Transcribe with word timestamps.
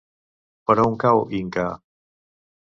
Per 0.71 0.75
on 0.85 0.97
cau 1.03 1.21
Inca? 1.41 1.67